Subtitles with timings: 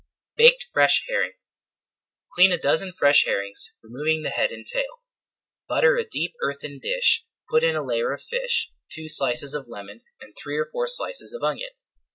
[0.35, 1.33] BAKED FRESH HERRING
[2.33, 5.03] Clean a dozen fresh herrings, removing the head and tail.
[5.67, 10.01] Butter a deep earthen dish, put in a layer of fish, two slices of lemon,
[10.19, 11.69] and three or four slices of onion.